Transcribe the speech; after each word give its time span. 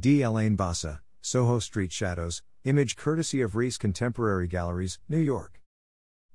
D. 0.00 0.22
Elaine 0.22 0.56
Bassa, 0.56 1.00
Soho 1.20 1.58
Street 1.58 1.92
Shadows, 1.92 2.42
image 2.64 2.96
courtesy 2.96 3.42
of 3.42 3.52
Rehs 3.52 3.78
Contemporary 3.78 4.48
Galleries, 4.48 4.98
New 5.10 5.18
York. 5.18 5.60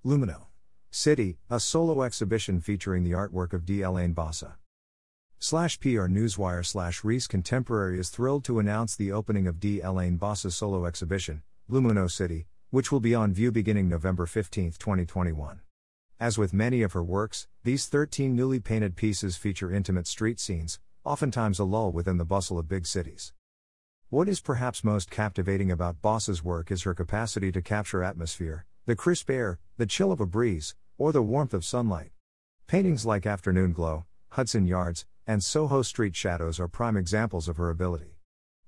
Lumino 0.05 0.45
City, 0.91 1.39
a 1.49 1.59
solo 1.59 2.03
exhibition 2.03 2.61
featuring 2.61 3.03
the 3.03 3.13
artwork 3.13 3.53
of 3.53 3.65
D. 3.65 3.81
Elaine 3.81 4.13
Bassa. 4.13 4.57
Slash 5.39 5.79
PR 5.79 6.05
Newswire 6.05 6.63
slash 6.63 7.01
Rehs 7.01 7.27
Contemporary 7.27 7.99
is 7.99 8.11
thrilled 8.11 8.43
to 8.43 8.59
announce 8.59 8.95
the 8.95 9.11
opening 9.11 9.47
of 9.47 9.59
D. 9.59 9.81
Elaine 9.81 10.19
Bassa's 10.19 10.55
solo 10.55 10.85
exhibition, 10.85 11.41
Lumino 11.67 12.07
City, 12.09 12.45
which 12.69 12.91
will 12.91 12.99
be 12.99 13.15
on 13.15 13.33
view 13.33 13.51
beginning 13.51 13.89
November 13.89 14.27
15, 14.27 14.73
2021. 14.73 15.61
As 16.19 16.37
with 16.37 16.53
many 16.53 16.83
of 16.83 16.93
her 16.93 17.03
works, 17.03 17.47
these 17.63 17.87
13 17.87 18.35
newly 18.35 18.59
painted 18.59 18.95
pieces 18.95 19.37
feature 19.37 19.71
intimate 19.73 20.05
street 20.05 20.39
scenes, 20.39 20.79
oftentimes 21.03 21.57
a 21.57 21.63
lull 21.63 21.91
within 21.91 22.17
the 22.17 22.25
bustle 22.25 22.59
of 22.59 22.69
big 22.69 22.85
cities. 22.85 23.33
What 24.15 24.29
is 24.29 24.39
perhaps 24.39 24.81
most 24.81 25.11
captivating 25.11 25.69
about 25.69 26.01
Bassa's 26.01 26.41
work 26.41 26.71
is 26.71 26.83
her 26.83 26.93
capacity 26.93 27.51
to 27.51 27.61
capture 27.61 28.01
atmosphere, 28.01 28.65
the 28.85 28.95
crisp 28.95 29.29
air, 29.29 29.59
the 29.75 29.85
chill 29.85 30.09
of 30.09 30.21
a 30.21 30.25
breeze, 30.25 30.73
or 30.97 31.11
the 31.11 31.21
warmth 31.21 31.53
of 31.53 31.65
sunlight. 31.65 32.11
Paintings 32.65 33.05
like 33.05 33.25
Afternoon 33.25 33.73
Glow, 33.73 34.05
Hudson 34.29 34.65
Yards, 34.65 35.05
and 35.27 35.43
Soho 35.43 35.81
Street 35.81 36.15
Shadows 36.15 36.61
are 36.61 36.69
prime 36.69 36.95
examples 36.95 37.49
of 37.49 37.57
her 37.57 37.69
ability. 37.69 38.21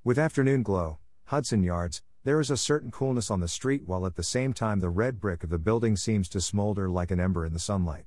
With 0.04 0.20
Afternoon 0.20 0.64
Glow, 0.64 1.00
Hudson 1.28 1.64
Yards, 1.64 2.04
there 2.26 2.42
is 2.42 2.52
a 2.52 2.58
certain 2.58 2.92
coolness 2.92 3.32
on 3.32 3.40
the 3.40 3.48
street 3.48 3.84
while 3.86 4.06
at 4.06 4.16
the 4.16 4.24
same 4.24 4.52
time 4.52 4.82
the 4.82 4.90
red 4.90 5.22
brick 5.22 5.46
of 5.46 5.50
the 5.50 5.58
building 5.58 5.96
seems 5.96 6.28
to 6.28 6.42
smolder 6.42 6.90
like 6.90 7.10
an 7.10 7.22
ember 7.22 7.46
in 7.46 7.54
the 7.54 7.58
sunlight. 7.58 8.04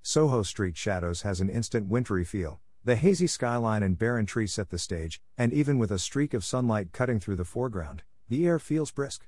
Soho 0.00 0.42
Street 0.42 0.78
Shadows 0.78 1.20
has 1.20 1.42
an 1.42 1.50
instant 1.50 1.88
wintry 1.88 2.24
feel. 2.24 2.62
The 2.84 2.96
hazy 2.96 3.26
skyline 3.26 3.82
and 3.82 3.98
barren 3.98 4.24
trees 4.24 4.54
set 4.54 4.70
the 4.70 4.78
stage, 4.78 5.20
and 5.36 5.52
even 5.52 5.78
with 5.78 5.90
a 5.90 5.98
streak 5.98 6.32
of 6.32 6.44
sunlight 6.44 6.92
cutting 6.92 7.20
through 7.20 7.36
the 7.36 7.44
foreground, 7.44 8.02
the 8.28 8.46
air 8.46 8.58
feels 8.58 8.90
brisk. 8.90 9.26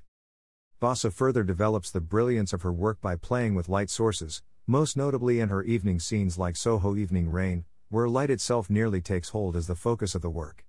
Bassa 0.81 1.11
further 1.11 1.43
develops 1.43 1.91
the 1.91 2.01
brilliance 2.01 2.53
of 2.53 2.63
her 2.63 2.73
work 2.73 2.99
by 3.01 3.15
playing 3.15 3.53
with 3.53 3.69
light 3.69 3.89
sources, 3.89 4.41
most 4.65 4.97
notably 4.97 5.39
in 5.39 5.49
her 5.49 5.63
evening 5.63 5.99
scenes 5.99 6.37
like 6.37 6.55
Soho 6.55 6.95
Evening 6.95 7.29
Rain, 7.29 7.65
where 7.89 8.07
light 8.07 8.29
itself 8.29 8.69
nearly 8.69 9.01
takes 9.01 9.29
hold 9.29 9.55
as 9.55 9.67
the 9.67 9.75
focus 9.75 10.15
of 10.15 10.21
the 10.21 10.29
work. 10.29 10.65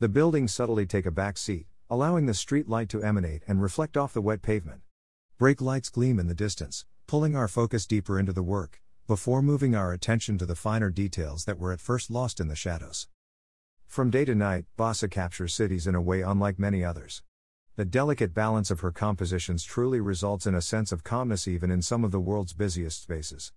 The 0.00 0.08
buildings 0.08 0.52
subtly 0.52 0.86
take 0.86 1.06
a 1.06 1.12
back 1.12 1.36
seat, 1.38 1.66
allowing 1.88 2.26
the 2.26 2.34
street 2.34 2.68
light 2.68 2.88
to 2.88 3.02
emanate 3.04 3.42
and 3.46 3.62
reflect 3.62 3.96
off 3.96 4.14
the 4.14 4.22
wet 4.22 4.42
pavement. 4.42 4.80
Brake 5.38 5.60
lights 5.60 5.90
gleam 5.90 6.18
in 6.18 6.26
the 6.26 6.34
distance, 6.34 6.86
pulling 7.06 7.36
our 7.36 7.46
focus 7.46 7.86
deeper 7.86 8.18
into 8.18 8.32
the 8.32 8.42
work, 8.42 8.80
before 9.12 9.42
moving 9.42 9.74
our 9.74 9.92
attention 9.92 10.38
to 10.38 10.46
the 10.46 10.54
finer 10.54 10.88
details 10.88 11.44
that 11.44 11.58
were 11.58 11.70
at 11.70 11.82
first 11.82 12.10
lost 12.10 12.40
in 12.40 12.48
the 12.48 12.56
shadows. 12.56 13.08
From 13.86 14.08
day 14.08 14.24
to 14.24 14.34
night, 14.34 14.64
Bassa 14.78 15.06
captures 15.06 15.52
cities 15.52 15.86
in 15.86 15.94
a 15.94 16.00
way 16.00 16.22
unlike 16.22 16.58
many 16.58 16.82
others. 16.82 17.22
The 17.76 17.84
delicate 17.84 18.32
balance 18.32 18.70
of 18.70 18.80
her 18.80 18.90
compositions 18.90 19.64
truly 19.64 20.00
results 20.00 20.46
in 20.46 20.54
a 20.54 20.62
sense 20.62 20.92
of 20.92 21.04
calmness 21.04 21.46
even 21.46 21.70
in 21.70 21.82
some 21.82 22.04
of 22.04 22.10
the 22.10 22.20
world's 22.20 22.54
busiest 22.54 23.02
spaces. 23.02 23.52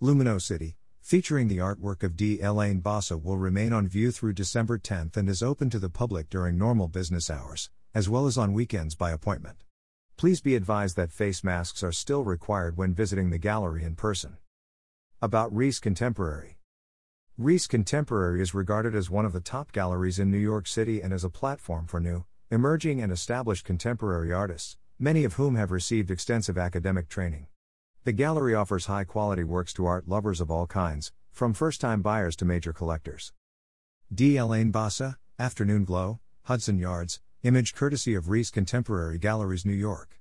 Lumino 0.00 0.42
City, 0.42 0.78
featuring 1.00 1.46
the 1.46 1.58
artwork 1.58 2.02
of 2.02 2.16
D. 2.16 2.40
Elaine 2.40 2.80
Bassa, 2.80 3.16
will 3.16 3.38
remain 3.38 3.72
on 3.72 3.86
view 3.86 4.10
through 4.10 4.32
December 4.32 4.80
10th 4.80 5.16
and 5.16 5.28
is 5.28 5.44
open 5.44 5.70
to 5.70 5.78
the 5.78 5.90
public 5.90 6.28
during 6.28 6.58
normal 6.58 6.88
business 6.88 7.30
hours, 7.30 7.70
as 7.94 8.08
well 8.08 8.26
as 8.26 8.36
on 8.36 8.52
weekends 8.52 8.96
by 8.96 9.12
appointment. 9.12 9.58
Please 10.16 10.40
be 10.40 10.56
advised 10.56 10.96
that 10.96 11.12
face 11.12 11.44
masks 11.44 11.84
are 11.84 11.92
still 11.92 12.24
required 12.24 12.76
when 12.76 12.92
visiting 12.92 13.30
the 13.30 13.38
gallery 13.38 13.84
in 13.84 13.94
person. 13.94 14.38
About 15.24 15.54
Rehs 15.54 15.80
Contemporary 15.80 16.58
Rehs 17.40 17.68
Contemporary 17.68 18.42
is 18.42 18.54
regarded 18.54 18.96
as 18.96 19.08
one 19.08 19.24
of 19.24 19.32
the 19.32 19.40
top 19.40 19.70
galleries 19.70 20.18
in 20.18 20.32
New 20.32 20.36
York 20.36 20.66
City 20.66 21.00
and 21.00 21.12
as 21.12 21.22
a 21.22 21.30
platform 21.30 21.86
for 21.86 22.00
new, 22.00 22.24
emerging, 22.50 23.00
and 23.00 23.12
established 23.12 23.64
contemporary 23.64 24.32
artists, 24.32 24.76
many 24.98 25.22
of 25.22 25.34
whom 25.34 25.54
have 25.54 25.70
received 25.70 26.10
extensive 26.10 26.58
academic 26.58 27.08
training. 27.08 27.46
The 28.02 28.10
gallery 28.10 28.56
offers 28.56 28.86
high 28.86 29.04
quality 29.04 29.44
works 29.44 29.72
to 29.74 29.86
art 29.86 30.08
lovers 30.08 30.40
of 30.40 30.50
all 30.50 30.66
kinds, 30.66 31.12
from 31.30 31.54
first 31.54 31.80
time 31.80 32.02
buyers 32.02 32.34
to 32.38 32.44
major 32.44 32.72
collectors. 32.72 33.32
D. 34.12 34.36
Elaine 34.36 34.72
Bassa, 34.72 35.18
Afternoon 35.38 35.84
Glow, 35.84 36.18
Hudson 36.46 36.80
Yards, 36.80 37.20
image 37.44 37.76
courtesy 37.76 38.16
of 38.16 38.24
Rehs 38.24 38.50
Contemporary 38.50 39.18
Galleries, 39.18 39.64
New 39.64 39.72
York. 39.72 40.18